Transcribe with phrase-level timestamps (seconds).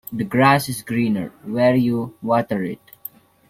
[0.11, 2.81] The grass is greener where you water it.